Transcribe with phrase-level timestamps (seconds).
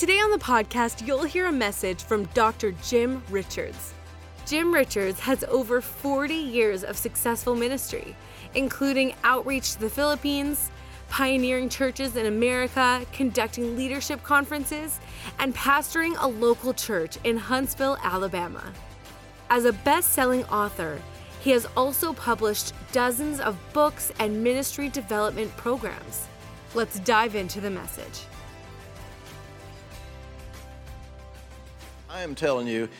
[0.00, 2.72] Today on the podcast, you'll hear a message from Dr.
[2.72, 3.92] Jim Richards.
[4.46, 8.16] Jim Richards has over 40 years of successful ministry,
[8.54, 10.70] including outreach to the Philippines,
[11.10, 15.00] pioneering churches in America, conducting leadership conferences,
[15.38, 18.72] and pastoring a local church in Huntsville, Alabama.
[19.50, 20.98] As a best selling author,
[21.40, 26.26] he has also published dozens of books and ministry development programs.
[26.74, 28.22] Let's dive into the message.
[32.20, 32.90] I am telling you,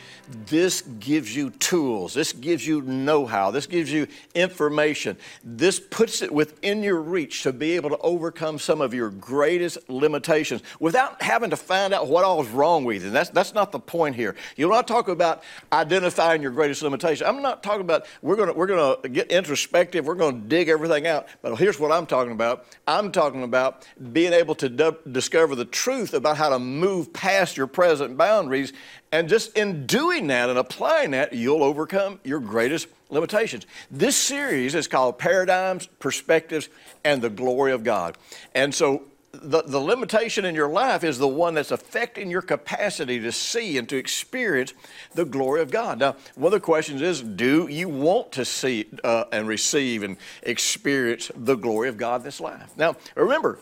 [0.47, 2.15] this gives you tools.
[2.15, 3.51] This gives you know how.
[3.51, 5.19] This gives you information.
[5.45, 9.91] This puts it within your reach to be able to overcome some of your greatest
[9.91, 13.11] limitations without having to find out what all is wrong with you.
[13.11, 14.37] That's, that's not the point here.
[14.57, 17.27] You're not talking about identifying your greatest limitation.
[17.27, 21.07] I'm not talking about we're going we're gonna get introspective, we're going to dig everything
[21.07, 21.27] out.
[21.43, 25.67] But here's what I'm talking about I'm talking about being able to d- discover the
[25.67, 28.73] truth about how to move past your present boundaries
[29.13, 33.67] and just in doing that and applying that, you'll overcome your greatest limitations.
[33.91, 36.69] This series is called Paradigms, Perspectives,
[37.05, 38.17] and the Glory of God.
[38.55, 43.21] And so the, the limitation in your life is the one that's affecting your capacity
[43.21, 44.75] to see and to experience
[45.15, 45.99] the glory of God.
[45.99, 50.17] Now, one of the questions is do you want to see uh, and receive and
[50.43, 52.77] experience the glory of God this life?
[52.77, 53.59] Now, remember,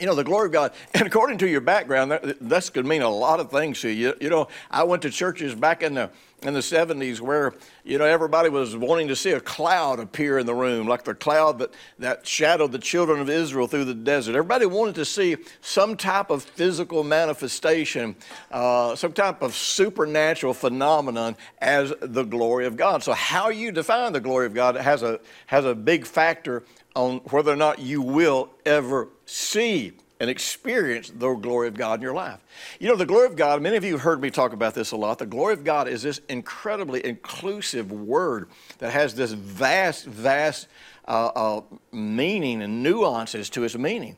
[0.00, 0.72] you know, the glory of God.
[0.94, 4.14] And according to your background, that, that's could mean a lot of things to you.
[4.20, 6.10] You know, I went to churches back in the
[6.42, 10.46] in the 70s where, you know, everybody was wanting to see a cloud appear in
[10.46, 14.36] the room, like the cloud that, that shadowed the children of Israel through the desert.
[14.36, 18.14] Everybody wanted to see some type of physical manifestation,
[18.52, 23.02] uh, some type of supernatural phenomenon as the glory of God.
[23.02, 26.62] So, how you define the glory of God has a, has a big factor
[26.94, 32.02] on whether or not you will ever see and experience the glory of God in
[32.02, 32.40] your life.
[32.80, 34.96] You know, the glory of God, many of you heard me talk about this a
[34.96, 35.18] lot.
[35.18, 38.48] The glory of God is this incredibly inclusive word
[38.78, 40.68] that has this vast, vast
[41.06, 41.60] uh, uh,
[41.92, 44.16] meaning and nuances to its meaning.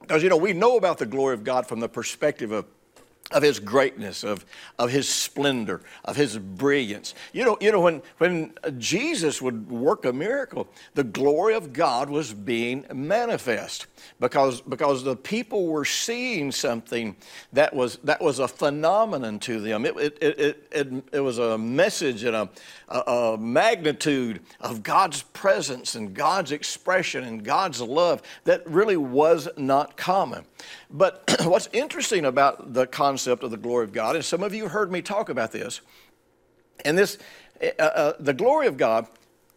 [0.00, 2.66] Because, you know, we know about the glory of God from the perspective of
[3.32, 4.46] of his greatness, of,
[4.78, 7.14] of his splendor, of his brilliance.
[7.32, 12.08] You know, you know when, when Jesus would work a miracle, the glory of God
[12.08, 13.86] was being manifest
[14.20, 17.16] because, because the people were seeing something
[17.52, 19.84] that was, that was a phenomenon to them.
[19.84, 22.48] It, it, it, it, it was a message and a,
[22.88, 29.96] a, magnitude of God's presence and God's expression and God's love that really was not
[29.96, 30.44] common.
[30.90, 34.68] But what's interesting about the concept of the glory of God, and some of you
[34.68, 35.80] heard me talk about this,
[36.84, 37.18] and this,
[37.62, 39.06] uh, uh, the glory of God,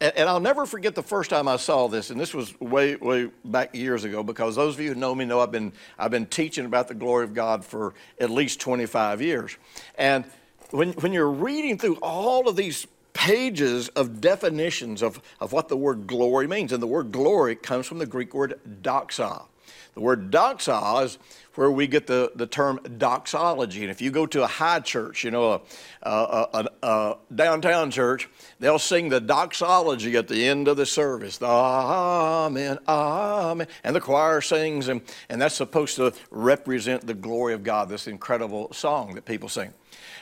[0.02, 2.96] and, and, I'll never forget the first time I saw this, and this was way,
[2.96, 6.12] way back years ago, because those of you who know me know I've been, I've
[6.12, 9.58] been teaching about the glory of God for at least 25 years.
[9.96, 10.26] And
[10.72, 15.76] when, when you're reading through all of these pages of definitions of, of what the
[15.76, 19.46] word glory means, and the word glory comes from the Greek word doxa.
[19.96, 21.18] The word doxa is
[21.56, 23.82] where we get the, the term doxology.
[23.82, 25.62] And if you go to a high church, you know, a,
[26.04, 28.30] a, a, a downtown church,
[28.60, 31.38] they'll sing the doxology at the end of the service.
[31.38, 33.68] The amen, amen.
[33.84, 38.08] And the choir sings, and, and that's supposed to represent the glory of God, this
[38.08, 39.74] incredible song that people sing.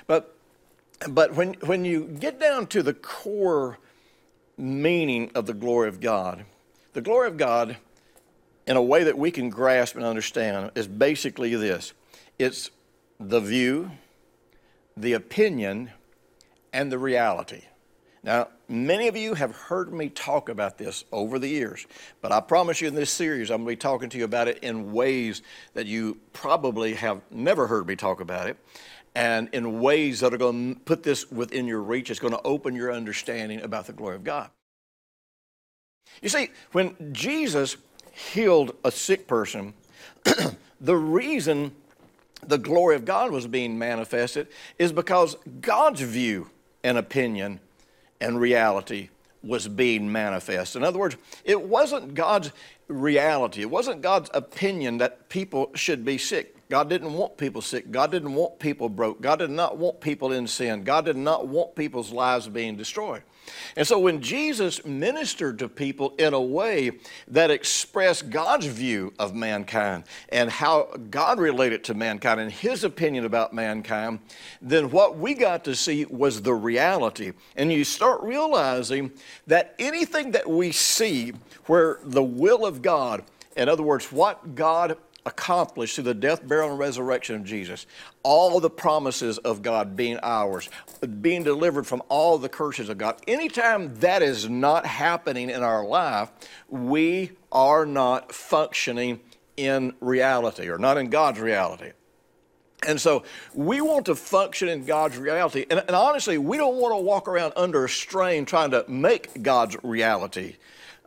[0.07, 0.35] But,
[1.07, 3.77] but when, when you get down to the core
[4.57, 6.45] meaning of the glory of God,
[6.93, 7.77] the glory of God
[8.67, 11.93] in a way that we can grasp and understand is basically this
[12.37, 12.69] it's
[13.19, 13.91] the view,
[14.95, 15.91] the opinion,
[16.71, 17.63] and the reality.
[18.23, 21.87] Now, many of you have heard me talk about this over the years,
[22.21, 24.47] but I promise you in this series, I'm going to be talking to you about
[24.47, 25.41] it in ways
[25.73, 28.57] that you probably have never heard me talk about it,
[29.15, 32.11] and in ways that are going to put this within your reach.
[32.11, 34.49] It's going to open your understanding about the glory of God.
[36.21, 37.77] You see, when Jesus
[38.17, 39.73] healed a sick person,
[40.81, 41.71] the reason
[42.45, 44.47] the glory of God was being manifested
[44.79, 46.49] is because God's view
[46.83, 47.59] and opinion
[48.19, 49.09] and reality
[49.43, 50.75] was being manifest.
[50.75, 51.15] In other words,
[51.45, 52.51] it wasn't God's
[52.87, 56.56] reality, it wasn't God's opinion that people should be sick.
[56.69, 57.91] God didn't want people sick.
[57.91, 59.21] God didn't want people broke.
[59.21, 60.83] God did not want people in sin.
[60.83, 63.23] God did not want people's lives being destroyed.
[63.75, 66.91] And so when Jesus ministered to people in a way
[67.29, 73.23] that expressed God's view of mankind and how God related to mankind and his opinion
[73.23, 74.19] about mankind,
[74.61, 77.31] then what we got to see was the reality.
[77.55, 79.11] And you start realizing
[79.47, 81.33] that anything that we see
[81.67, 83.23] where the will of God,
[83.55, 84.97] in other words, what God
[85.27, 87.85] accomplished through the death, burial, and resurrection of Jesus.
[88.23, 90.69] All the promises of God being ours,
[91.21, 93.21] being delivered from all the curses of God.
[93.27, 96.31] Anytime that is not happening in our life,
[96.69, 99.19] we are not functioning
[99.57, 101.91] in reality or not in God's reality.
[102.85, 103.23] And so
[103.53, 105.65] we want to function in God's reality.
[105.69, 109.41] And, and, honestly, we don't want to walk around under a strain trying to make
[109.41, 110.57] God's reality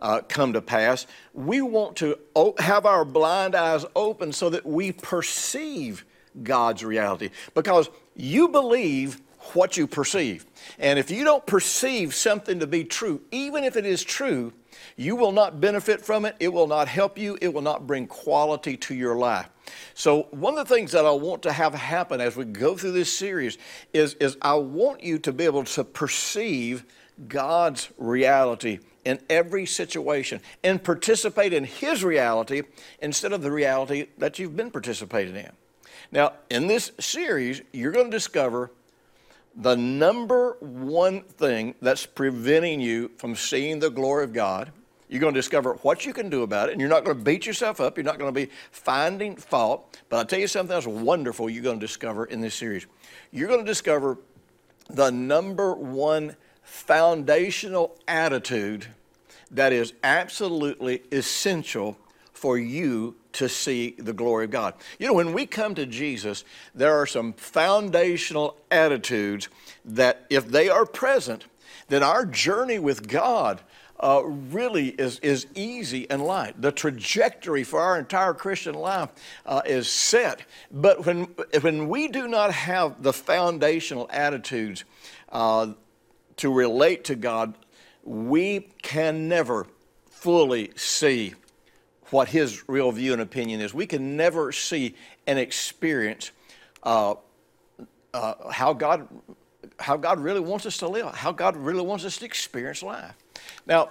[0.01, 1.07] uh, come to pass.
[1.35, 2.19] We want to
[2.59, 6.05] have our blind eyes open so that we perceive
[6.43, 9.21] God's reality because you believe
[9.55, 10.47] what you perceive.
[10.79, 14.53] And if you don't perceive something to be true, even if it is true,
[14.97, 16.37] you will not benefit from it.
[16.41, 17.39] It will not help you.
[17.41, 19.49] It will not bring quality to your life.
[19.95, 22.93] So, one of the things that I want to have happen as we go through
[22.93, 23.57] this series
[23.93, 26.85] is, is I want you to be able to perceive
[27.29, 32.63] God's reality in every situation and participate in His reality
[33.01, 35.51] instead of the reality that you've been participating in.
[36.13, 38.71] Now, in this series, you're going to discover
[39.55, 44.71] the number one thing that's preventing you from seeing the glory of God.
[45.09, 47.25] You're going to discover what you can do about it, and you're not going to
[47.25, 47.97] beat yourself up.
[47.97, 49.99] You're not going to be finding fault.
[50.09, 52.87] But I'll tell you something else wonderful you're going to discover in this series.
[53.33, 54.19] You're going to discover
[54.89, 56.37] the number one
[56.71, 58.87] foundational attitude
[59.51, 61.99] that is absolutely essential
[62.33, 64.75] for you to see the glory of God.
[65.01, 69.49] You know, when we come to Jesus, there are some foundational attitudes
[69.85, 71.45] that, if they are present,
[71.89, 73.61] then our journey with God
[73.99, 76.63] uh, really is, is easy and light.
[76.63, 79.11] The trajectory for our entire Christian life
[79.45, 80.43] uh, is set.
[80.71, 81.25] But when,
[81.61, 84.85] when we do not have the foundational attitudes
[85.31, 85.73] uh,
[86.41, 87.55] to relate to God,
[88.03, 89.67] we can never
[90.11, 91.35] fully see
[92.11, 93.73] what His real view and opinion is.
[93.73, 94.95] We can never see
[95.27, 96.31] and experience
[96.83, 97.15] uh,
[98.13, 99.07] uh, how God
[99.79, 103.15] how God really wants us to live, how God really wants us to experience life.
[103.67, 103.91] Now,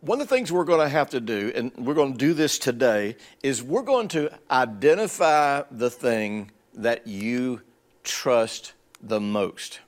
[0.00, 2.34] one of the things we're going to have to do, and we're going to do
[2.34, 7.60] this today, is we're going to identify the thing that you
[8.02, 9.80] trust the most.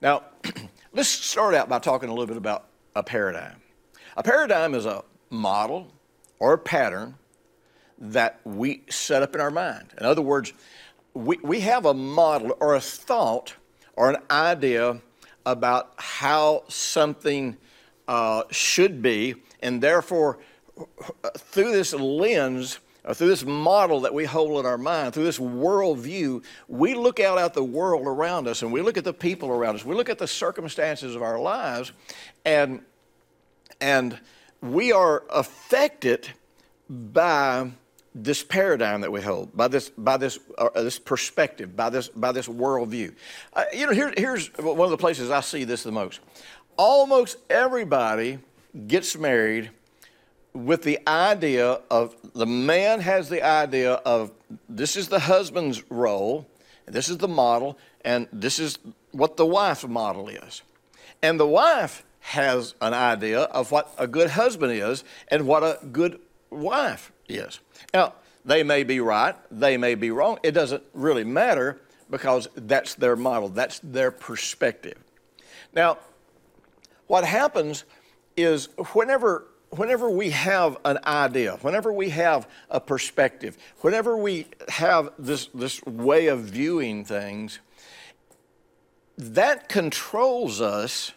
[0.00, 0.22] Now,
[0.92, 2.66] let's start out by talking a little bit about
[2.96, 3.56] a paradigm.
[4.16, 5.92] A paradigm is a model
[6.38, 7.16] or a pattern
[7.98, 9.92] that we set up in our mind.
[9.98, 10.54] In other words,
[11.12, 13.54] we, we have a model or a thought
[13.94, 15.00] or an idea
[15.44, 17.56] about how something
[18.08, 20.38] uh, should be, and therefore,
[21.36, 25.38] through this lens, or through this model that we hold in our mind, through this
[25.38, 29.50] worldview, we look out at the world around us and we look at the people
[29.50, 29.84] around us.
[29.84, 31.92] We look at the circumstances of our lives,
[32.44, 32.80] and
[33.80, 34.18] and
[34.60, 36.28] we are affected
[36.90, 37.70] by
[38.14, 42.32] this paradigm that we hold, by this, by this, uh, this perspective, by this, by
[42.32, 43.14] this worldview.
[43.52, 46.20] Uh, you know, here, here's one of the places I see this the most.
[46.76, 48.38] Almost everybody
[48.86, 49.70] gets married
[50.52, 54.32] with the idea of the man has the idea of
[54.68, 56.46] this is the husband's role,
[56.86, 58.78] this is the model, and this is
[59.12, 60.62] what the wife model is.
[61.22, 65.78] And the wife has an idea of what a good husband is and what a
[65.86, 67.60] good wife is.
[67.94, 68.14] Now,
[68.44, 70.38] they may be right, they may be wrong.
[70.42, 71.80] It doesn't really matter
[72.10, 74.98] because that's their model, that's their perspective.
[75.72, 75.98] Now,
[77.06, 77.84] what happens
[78.36, 85.10] is whenever whenever we have an idea, whenever we have a perspective, whenever we have
[85.18, 87.60] this, this way of viewing things,
[89.16, 91.12] that controls us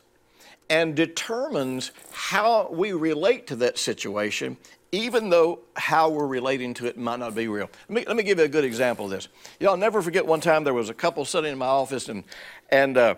[0.70, 4.58] and determines how we relate to that situation,
[4.92, 7.70] even though how we're relating to it might not be real.
[7.90, 9.28] Let me, let me give you a good example of this.
[9.60, 12.24] Y'all never forget one time there was a couple sitting in my office, and,
[12.70, 13.16] and uh,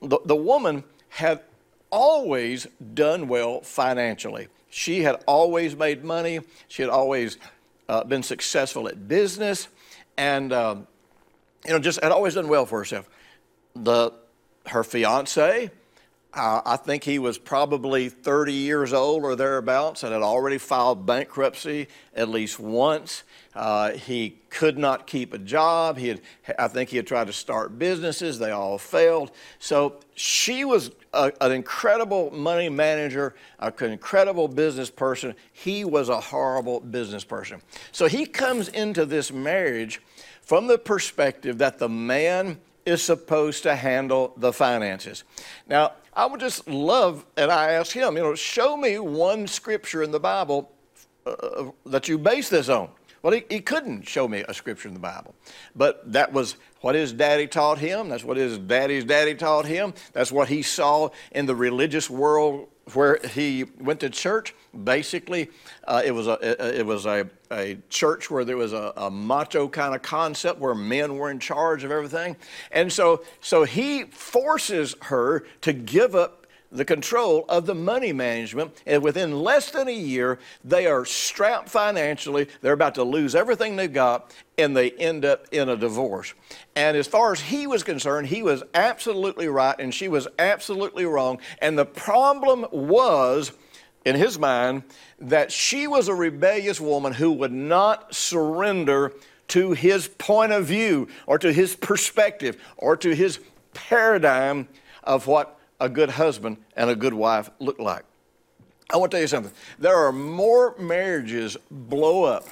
[0.00, 1.40] the, the woman had
[1.90, 4.48] always done well financially.
[4.68, 7.38] She had always made money, she had always
[7.88, 9.68] uh, been successful at business,
[10.16, 10.76] and uh,
[11.64, 13.08] you know, just had always done well for herself.
[13.74, 14.12] The,
[14.66, 15.70] her fiance,
[16.36, 21.06] Uh, I think he was probably 30 years old or thereabouts and had already filed
[21.06, 23.22] bankruptcy at least once.
[23.54, 25.96] Uh, he could not keep a job.
[25.96, 26.20] He had,
[26.58, 28.38] I think he had tried to start businesses.
[28.38, 29.30] They all failed.
[29.58, 35.34] So she was a, an incredible money manager, an incredible business person.
[35.54, 37.62] He was a horrible business person.
[37.92, 40.02] So he comes into this marriage
[40.42, 45.24] from the perspective that the man is supposed to handle the finances.
[45.68, 50.02] Now, I would just love, and I ask him, you know, show me one scripture
[50.02, 50.70] in the Bible
[51.26, 52.88] uh, that you base this on.
[53.22, 55.34] Well, he, he couldn't show me a scripture in the Bible.
[55.74, 58.08] But that was what his daddy taught him.
[58.08, 59.94] That's what his daddy's daddy taught him.
[60.12, 64.54] That's what he saw in the religious world where he went to church.
[64.84, 65.50] Basically,
[65.84, 69.68] uh, it was, a, it was a, a church where there was a, a macho
[69.68, 72.36] kind of concept where men were in charge of everything.
[72.70, 78.82] And so, so he forces her to give up the control of the money management.
[78.86, 82.48] And within less than a year, they are strapped financially.
[82.60, 86.34] They're about to lose everything they've got, and they end up in a divorce.
[86.74, 91.06] And as far as he was concerned, he was absolutely right, and she was absolutely
[91.06, 91.38] wrong.
[91.60, 93.52] And the problem was,
[94.06, 94.84] in his mind,
[95.18, 99.12] that she was a rebellious woman who would not surrender
[99.48, 103.40] to his point of view or to his perspective or to his
[103.74, 104.68] paradigm
[105.02, 108.04] of what a good husband and a good wife look like.
[108.90, 109.52] I want to tell you something.
[109.80, 112.46] There are more marriages blow up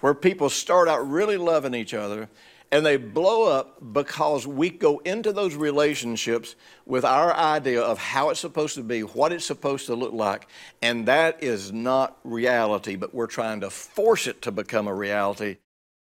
[0.00, 2.30] where people start out really loving each other
[2.72, 6.54] and they blow up because we go into those relationships
[6.86, 10.46] with our idea of how it's supposed to be, what it's supposed to look like,
[10.80, 15.56] and that is not reality, but we're trying to force it to become a reality.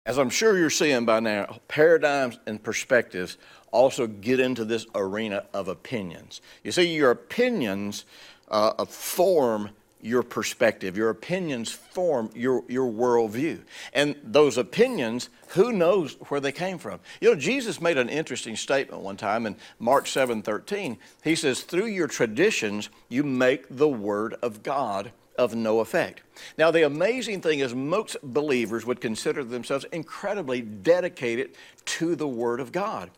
[0.07, 3.37] As I'm sure you're seeing by now, paradigms and perspectives
[3.73, 6.41] also get into this arena of opinions.
[6.63, 8.05] You see, your opinions
[8.49, 9.71] uh, form
[10.01, 10.97] your perspective.
[10.97, 13.61] Your opinions form your, your worldview.
[13.93, 17.01] And those opinions, who knows where they came from?
[17.21, 20.99] You know, Jesus made an interesting statement one time in Mark 7 13.
[21.25, 26.23] He says, Through your traditions, you make the word of God of no effect.
[26.59, 31.51] Now, the amazing thing is, most believers would consider themselves incredibly dedicated
[31.85, 33.11] to the Word of God.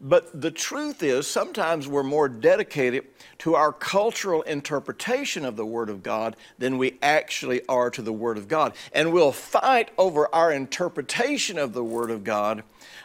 [0.00, 3.06] But the truth is, sometimes we're more dedicated
[3.38, 8.12] to our cultural interpretation of the Word of God than we actually are to the
[8.12, 8.74] Word of God.
[8.92, 12.62] And we'll fight over our interpretation of the Word of God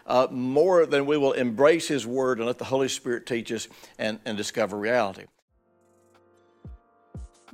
[0.07, 3.67] uh, more than we will embrace His Word and let the Holy Spirit teach us
[3.97, 5.25] and, and discover reality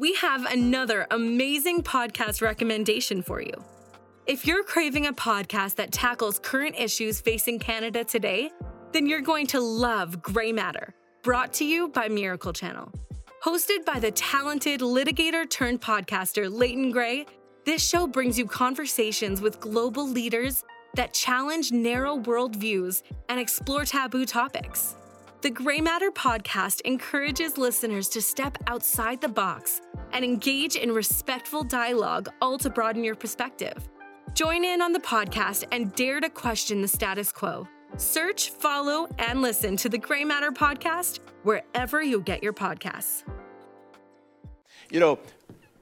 [0.02, 3.54] we have another amazing podcast recommendation for you.
[4.26, 8.52] If you're craving a podcast that tackles current issues facing Canada today,
[8.94, 10.94] then you're going to love Grey Matter,
[11.24, 12.92] brought to you by Miracle Channel.
[13.44, 17.26] Hosted by the talented litigator turned podcaster Leighton Grey,
[17.66, 20.64] this show brings you conversations with global leaders
[20.96, 24.96] that challenge narrow worldviews and explore taboo topics.
[25.42, 29.82] The Grey Matter podcast encourages listeners to step outside the box
[30.12, 33.90] and engage in respectful dialogue, all to broaden your perspective.
[34.34, 37.68] Join in on the podcast and dare to question the status quo.
[37.98, 43.24] Search, follow, and listen to the Grey Matter podcast wherever you get your podcasts.
[44.90, 45.20] You know,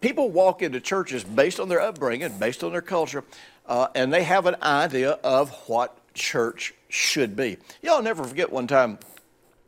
[0.01, 3.23] people walk into churches based on their upbringing, based on their culture,
[3.65, 7.57] uh, and they have an idea of what church should be.
[7.81, 8.97] Y'all never forget one time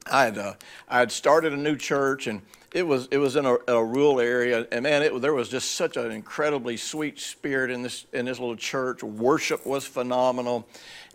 [0.09, 0.53] I had uh,
[0.89, 2.41] I had started a new church and
[2.73, 5.73] it was it was in a, a rural area and man it, there was just
[5.73, 9.03] such an incredibly sweet spirit in this in this little church.
[9.03, 10.67] Worship was phenomenal,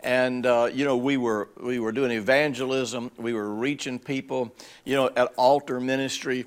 [0.03, 3.11] and uh, you know we were we were doing evangelism.
[3.17, 4.53] We were reaching people.
[4.85, 6.45] You know at altar ministry.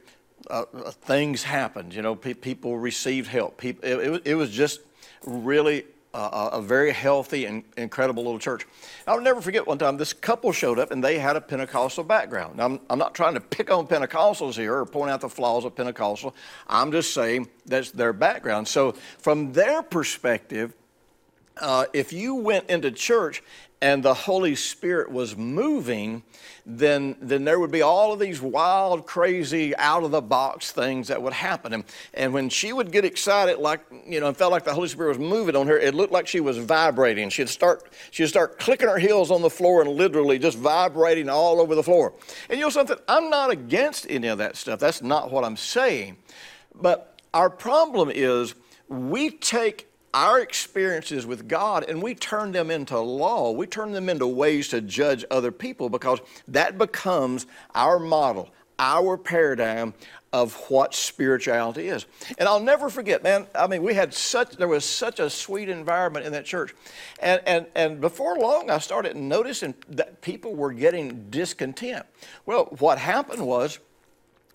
[0.49, 0.64] Uh,
[1.02, 1.94] things happened.
[1.94, 3.59] You know, pe- people received help.
[3.59, 4.80] People, it, it, it was just
[5.25, 8.67] really a very healthy and incredible little church.
[9.07, 12.57] I'll never forget one time this couple showed up and they had a Pentecostal background.
[12.57, 15.64] Now, I'm, I'm not trying to pick on Pentecostals here or point out the flaws
[15.64, 16.35] of Pentecostal.
[16.67, 18.67] I'm just saying that's their background.
[18.67, 20.75] So, from their perspective,
[21.61, 23.43] uh, if you went into church
[23.82, 26.22] and the Holy Spirit was moving,
[26.66, 31.08] then, then there would be all of these wild, crazy, out of the box things
[31.08, 31.72] that would happen.
[31.72, 34.88] And, and when she would get excited, like, you know, and felt like the Holy
[34.88, 37.30] Spirit was moving on her, it looked like she was vibrating.
[37.30, 41.58] She'd start, she'd start clicking her heels on the floor and literally just vibrating all
[41.58, 42.12] over the floor.
[42.50, 42.99] And you know something?
[43.08, 44.78] I'm not against any of that stuff.
[44.78, 46.18] That's not what I'm saying.
[46.75, 48.54] But our problem is
[48.88, 53.52] we take our experiences with God and we turn them into law.
[53.52, 59.17] We turn them into ways to judge other people because that becomes our model, our
[59.17, 59.95] paradigm
[60.33, 62.07] of what spirituality is.
[62.38, 65.69] And I'll never forget, man, I mean, we had such, there was such a sweet
[65.69, 66.75] environment in that church.
[67.19, 72.07] And, and, and before long, I started noticing that people were getting discontent.
[72.47, 73.81] Well, what happened was,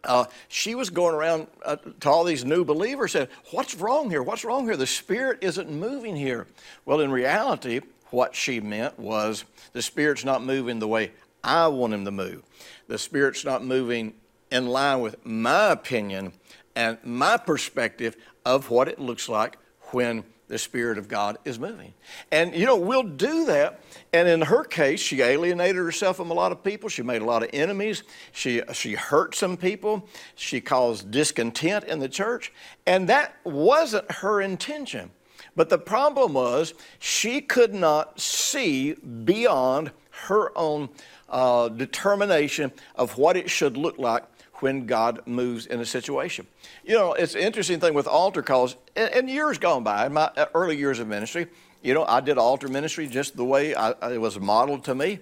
[0.06, 4.24] uh, she was going around uh, to all these new believers saying, What's wrong here?
[4.24, 4.78] What's wrong here?
[4.78, 6.48] The Spirit isn't moving here.
[6.86, 7.82] Well, in reality,
[8.12, 11.12] what she meant was the Spirit's not moving the way
[11.44, 12.44] I want Him to move.
[12.88, 14.14] The Spirit's not moving
[14.52, 16.34] in line with my opinion
[16.76, 19.58] and my perspective of what it looks like
[19.92, 21.94] when the Spirit of God is moving.
[22.32, 23.82] And, you know, we'll do that.
[24.14, 26.90] And in her case, she alienated herself from a lot of people.
[26.90, 28.04] She made a lot of enemies.
[28.32, 30.08] She, she hurt some people.
[30.36, 32.54] She caused discontent in the church.
[32.86, 35.12] And that wasn't her intention.
[35.56, 39.92] But the problem was she could not see beyond
[40.28, 40.90] her own
[41.30, 44.24] uh, determination of what it should look like
[44.62, 46.48] when God moves in a situation.
[46.84, 48.76] You know, it's an interesting thing with altar calls.
[48.96, 51.48] In, in years gone by, in my uh, early years of ministry,
[51.82, 55.20] you know, I did altar ministry just the way I, it was modeled to me.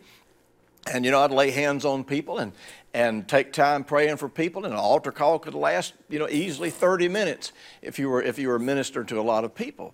[0.92, 2.52] And, you know, I'd lay hands on people and,
[2.94, 4.66] and take time praying for people.
[4.66, 8.38] And an altar call could last, you know, easily 30 minutes if you were, if
[8.38, 9.94] you were ministering to a lot of people.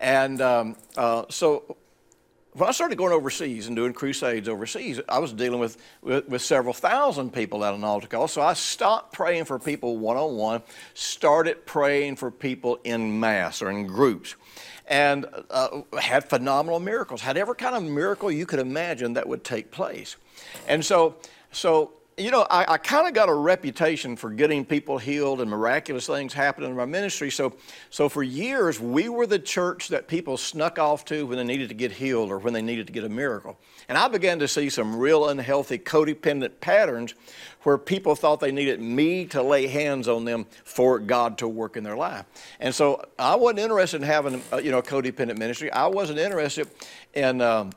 [0.00, 1.76] And um, uh, so
[2.54, 6.40] when I started going overseas and doing crusades overseas, I was dealing with, with, with,
[6.40, 8.28] several thousand people at an altar call.
[8.28, 10.62] So I stopped praying for people one on one,
[10.94, 14.36] started praying for people in mass or in groups,
[14.86, 19.42] and uh, had phenomenal miracles, had every kind of miracle you could imagine that would
[19.42, 20.16] take place.
[20.68, 21.16] And so,
[21.50, 25.50] so you know, I, I kind of got a reputation for getting people healed and
[25.50, 27.30] miraculous things happening in my ministry.
[27.30, 27.54] So,
[27.90, 31.68] so for years, we were the church that people snuck off to when they needed
[31.70, 33.58] to get healed or when they needed to get a miracle.
[33.88, 37.14] And I began to see some real unhealthy codependent patterns
[37.62, 41.76] where people thought they needed me to lay hands on them for God to work
[41.76, 42.26] in their life.
[42.60, 45.72] And so I wasn't interested in having, a, you know, a codependent ministry.
[45.72, 46.68] I wasn't interested
[47.12, 47.40] in.
[47.40, 47.72] Um,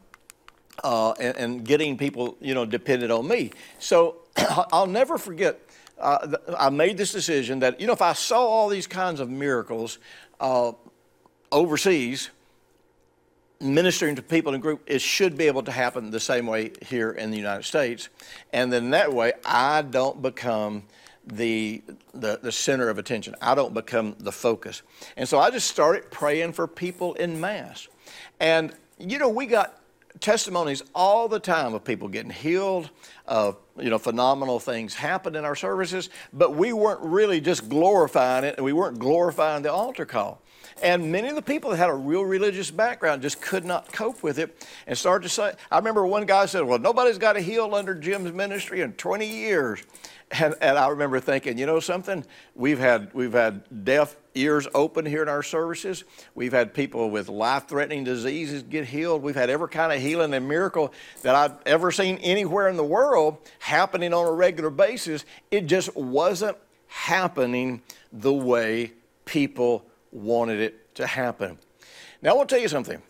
[0.83, 3.51] uh, and, and, getting people, you know, dependent on me.
[3.79, 4.17] So
[4.71, 5.59] I'll never forget.
[5.99, 9.29] Uh, I made this decision that you know if I saw all these kinds of
[9.29, 9.97] miracles
[10.39, 10.73] uh,
[11.51, 12.29] overseas,
[13.59, 17.11] ministering to people in group, it should be able to happen the same way here
[17.11, 18.09] in the United States,
[18.53, 20.83] and then that way I don't become
[21.27, 23.35] the, the, the center of attention.
[23.41, 24.81] I don't become the focus.
[25.17, 27.87] And so I just started praying for people in mass.
[28.39, 29.76] And, you know, we got
[30.19, 32.89] testimonies all the time of people getting healed,
[33.25, 38.43] of you know phenomenal things happen in our services, but we weren't really just glorifying
[38.43, 40.41] it, and we weren't glorifying the altar call.
[40.81, 44.23] And many of the people that had a real religious background just could not cope
[44.23, 47.41] with it and started to say, I remember one guy said, Well, nobody's got a
[47.41, 49.83] heal under Jim's ministry in 20 years.
[50.29, 52.25] And, and I remember thinking, you know something?
[52.53, 56.03] We've had, we've had deaf ears open here in our services.
[56.35, 59.23] We've had people with life threatening diseases get healed.
[59.23, 62.83] We've had every kind of healing and miracle that I've ever seen anywhere in the
[62.83, 65.23] world happening on a regular basis.
[65.49, 68.91] It just wasn't happening the way
[69.23, 71.57] people wanted it to happen.
[72.21, 73.01] Now, I want to tell you something.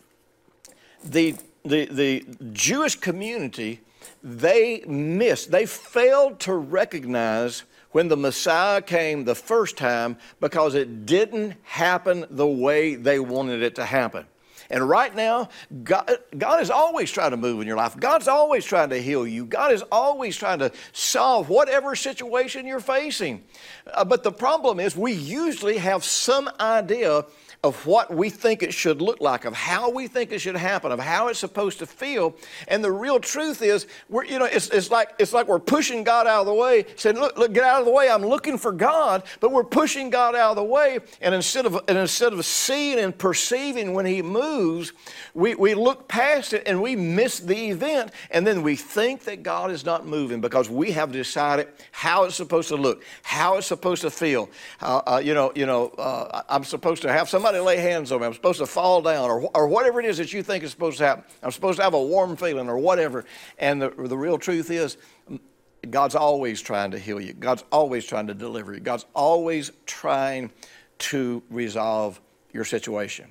[1.04, 3.80] The, the, the Jewish community
[4.22, 11.06] they missed, they failed to recognize when the Messiah came the first time because it
[11.06, 14.26] didn't happen the way they wanted it to happen.
[14.70, 15.48] And right now,
[15.82, 17.96] God, God, is always trying to move in your life.
[17.98, 19.46] God's always trying to heal you.
[19.46, 23.44] God is always trying to solve whatever situation you're facing.
[23.86, 27.24] Uh, but the problem is, we usually have some idea
[27.64, 30.92] of what we think it should look like, of how we think it should happen,
[30.92, 32.36] of how it's supposed to feel.
[32.68, 36.04] And the real truth is, we're, you know, it's, it's, like, it's like we're pushing
[36.04, 38.58] God out of the way, saying, look, look, get out of the way, I'm looking
[38.58, 41.00] for God, but we're pushing God out of the way.
[41.20, 44.92] And instead of, and instead of seeing and perceiving when He moves,
[45.34, 48.12] we, we look past it and we miss the event.
[48.30, 52.36] And then we think that God is not moving because we have decided how it's
[52.36, 54.48] supposed to look, how it's supposed to feel.
[54.80, 58.12] Uh, uh, you know, you know uh, I'm supposed to have somebody somebody lay hands
[58.12, 58.26] on me.
[58.26, 60.98] I'm supposed to fall down, or, or whatever it is that you think is supposed
[60.98, 61.24] to happen.
[61.42, 63.24] I'm supposed to have a warm feeling, or whatever.
[63.58, 64.98] And the, the real truth is,
[65.30, 65.40] mm,
[65.88, 67.32] God's always trying to heal you.
[67.32, 68.80] God's always trying to deliver you.
[68.80, 70.50] God's always trying
[70.98, 72.20] to resolve
[72.52, 73.28] your situation.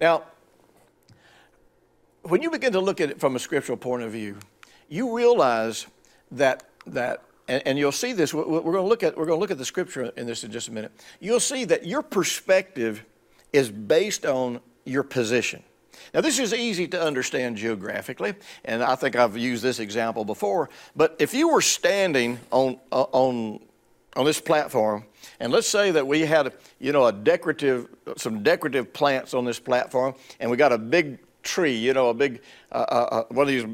[0.00, 0.24] Now,
[2.22, 4.38] when you begin to look at it from a scriptural point of view,
[4.88, 5.86] you realize
[6.30, 8.32] that that and, and you'll see this.
[8.32, 10.44] We're, we're going to look at we're going to look at the scripture in this
[10.44, 10.92] in just a minute.
[11.18, 13.04] You'll see that your perspective
[13.52, 15.62] is based on your position.
[16.14, 18.34] Now, this is easy to understand geographically,
[18.64, 20.70] and I think I've used this example before.
[20.96, 23.60] But if you were standing on, uh, on
[24.16, 25.04] on this platform,
[25.38, 29.60] and let's say that we had, you know, a decorative, some decorative plants on this
[29.60, 33.46] platform, and we got a big tree, you know, a big, uh, uh, uh one
[33.46, 33.66] of these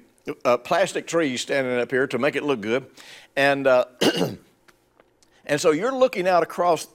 [0.44, 2.86] uh, plastic trees standing up here to make it look good,
[3.34, 3.86] and uh,
[5.46, 6.86] and so you're looking out across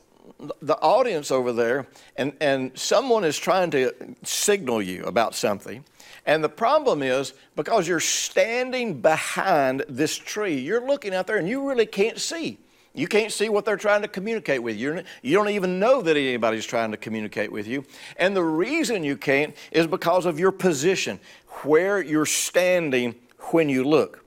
[0.61, 5.83] the audience over there, and, and someone is trying to signal you about something.
[6.25, 11.47] And the problem is because you're standing behind this tree, you're looking out there and
[11.47, 12.59] you really can't see.
[12.93, 15.01] You can't see what they're trying to communicate with you.
[15.21, 17.85] You don't even know that anybody's trying to communicate with you.
[18.17, 21.19] And the reason you can't is because of your position,
[21.63, 23.15] where you're standing
[23.51, 24.25] when you look.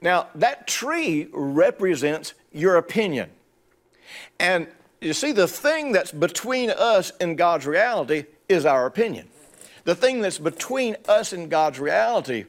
[0.00, 3.30] Now, that tree represents your opinion.
[4.38, 4.68] And
[5.06, 9.28] you see, the thing that's between us and God's reality is our opinion.
[9.84, 12.44] The thing that's between us and God's reality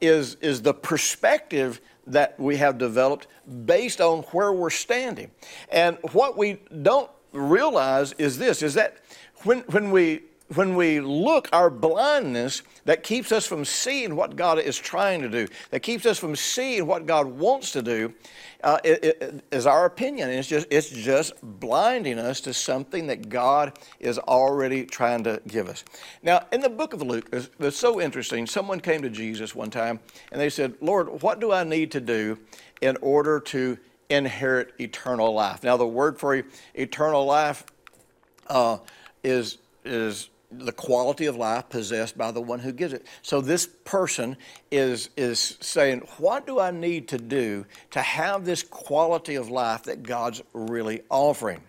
[0.00, 3.28] is, is the perspective that we have developed
[3.64, 5.30] based on where we're standing.
[5.70, 8.96] And what we don't realize is this is that
[9.44, 10.22] when, when we
[10.54, 15.28] when we look, our blindness that keeps us from seeing what God is trying to
[15.28, 18.12] do, that keeps us from seeing what God wants to do,
[18.62, 20.30] uh, it, it is our opinion.
[20.30, 25.68] It's just, it's just blinding us to something that God is already trying to give
[25.68, 25.84] us.
[26.22, 28.46] Now, in the book of Luke, it's, it's so interesting.
[28.46, 32.00] Someone came to Jesus one time and they said, Lord, what do I need to
[32.00, 32.38] do
[32.80, 33.78] in order to
[34.10, 35.62] inherit eternal life?
[35.62, 36.42] Now, the word for
[36.74, 37.64] eternal life
[38.48, 38.78] uh,
[39.24, 43.06] is is the quality of life possessed by the one who gives it.
[43.22, 44.36] So this person
[44.70, 49.84] is, is saying, What do I need to do to have this quality of life
[49.84, 51.62] that God's really offering?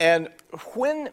[0.00, 0.28] And
[0.74, 1.10] when,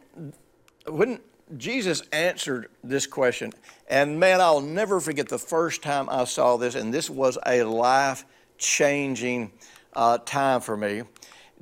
[0.86, 1.20] when
[1.56, 3.52] Jesus answered this question,
[3.88, 7.62] and man, I'll never forget the first time I saw this, and this was a
[7.62, 8.24] life
[8.58, 9.52] changing
[9.94, 11.02] uh, time for me.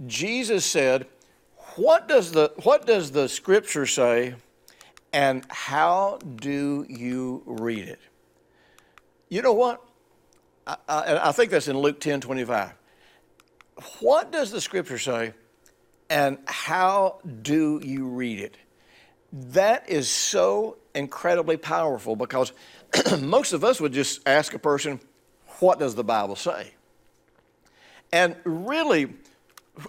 [0.07, 1.07] Jesus said,
[1.79, 4.35] what does the, what does the scripture say?
[5.13, 8.01] And how do you read it?
[9.29, 9.83] You know what?
[10.67, 12.73] I, I, I think that's in Luke 10 25.
[14.01, 15.35] What does the scripture say?
[16.11, 18.57] And how do you read it?
[19.33, 22.53] That is so incredibly powerful because
[23.21, 25.01] most of us would just ask a person,
[25.61, 26.73] What does the Bible say?
[28.13, 29.15] And really,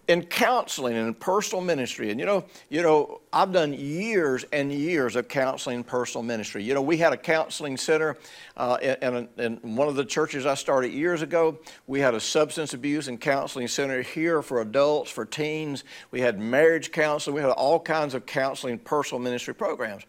[0.08, 4.71] in counseling and in personal ministry, and you know, you know, I've done years and
[4.71, 6.63] years of counseling and personal ministry.
[6.63, 8.17] You know, we had a counseling center
[8.58, 11.58] uh, in, in, one of the churches I started years ago.
[11.88, 15.84] We had a substance abuse and counseling center here for adults, for teens.
[16.12, 17.36] We had marriage counseling.
[17.36, 20.04] We had all kinds of counseling, and personal ministry programs,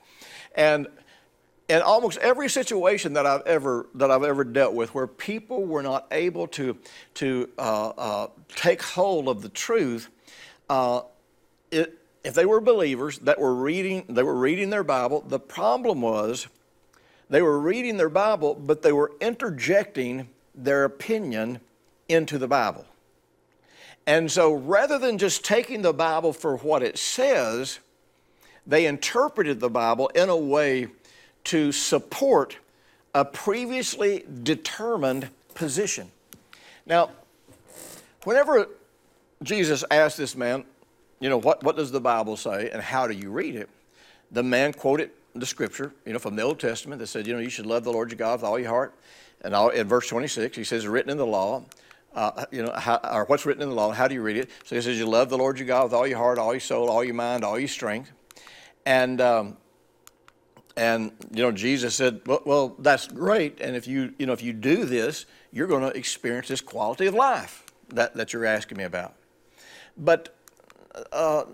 [0.55, 0.87] and
[1.70, 5.83] in almost every situation that I've ever that I've ever dealt with, where people were
[5.83, 6.76] not able to
[7.14, 10.09] to uh, uh, take hold of the truth,
[10.68, 11.02] uh,
[11.70, 15.20] it, if they were believers that were reading, they were reading their Bible.
[15.20, 16.48] The problem was
[17.30, 21.61] they were reading their Bible, but they were interjecting their opinion
[22.09, 22.85] into the Bible.
[24.09, 27.78] And so, rather than just taking the Bible for what it says,
[28.66, 30.88] they interpreted the Bible in a way
[31.44, 32.59] to support
[33.14, 36.11] a previously determined position.
[36.87, 37.11] Now,
[38.24, 38.68] whenever
[39.42, 40.64] Jesus asked this man,
[41.18, 43.68] you know, what, what does the Bible say and how do you read it?
[44.31, 47.40] The man quoted the scripture, you know, from the Old Testament that said, you know,
[47.40, 48.94] you should love the Lord your God with all your heart.
[49.42, 51.64] And all, in verse 26, he says, written in the law,
[52.14, 54.50] uh, you know, how, or what's written in the law, how do you read it?
[54.64, 56.61] So he says, you love the Lord your God with all your heart, all your
[56.61, 58.11] soul, all your mind, all your strength.
[58.85, 59.57] And um,
[60.76, 63.61] and you know, Jesus said, well, well, that's great.
[63.61, 67.06] And if you, you know, if you do this, you're going to experience this quality
[67.06, 69.14] of life that, that you're asking me about.
[69.96, 70.35] But
[71.12, 71.44] uh,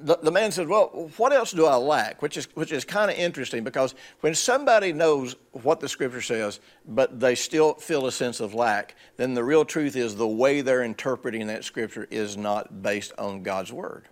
[0.00, 2.22] the, the man said, Well, what else do I lack?
[2.22, 6.60] Which is, which is kind of interesting because when somebody knows what the scripture says,
[6.86, 10.60] but they still feel a sense of lack, then the real truth is the way
[10.60, 14.08] they're interpreting that scripture is not based on God's word.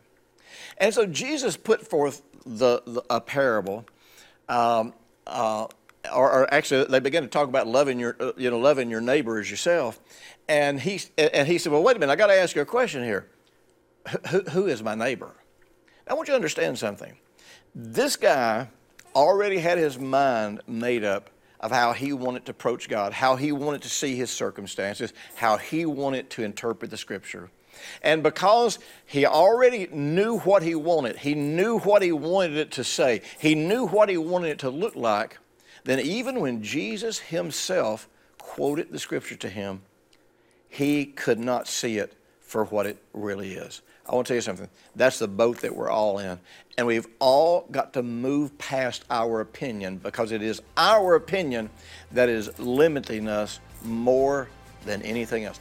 [0.79, 3.85] And so Jesus put forth the, the a parable
[4.53, 4.93] um,
[5.27, 5.67] uh,
[6.13, 9.01] or, or, actually, they began to talk about loving your, uh, you know, loving your
[9.01, 10.01] neighbor as yourself.
[10.49, 12.67] And he, and he said, well, wait a minute, I got to ask you a
[12.67, 13.29] question here.
[14.31, 15.31] Who, who is my neighbor?
[16.09, 17.17] I want you to understand something.
[17.75, 18.69] This guy
[19.15, 23.53] already had his mind made up of how he wanted to approach God, how he
[23.53, 27.51] wanted to see his circumstances, how he wanted to interpret the scripture.
[28.03, 32.85] And because he already knew what he wanted, he knew what he wanted it to
[32.85, 35.39] say, he knew what he wanted it to look like,
[35.85, 39.83] then even when Jesus himself quoted the scripture to him,
[40.69, 43.83] he could not see it for what it really is.
[44.07, 44.69] I want to tell you something.
[44.97, 46.39] That's the boat that we're all in.
[46.77, 51.71] And we've all got to move past our opinion because it is our opinion
[52.11, 54.49] that is limiting us more
[54.85, 55.61] than anything else.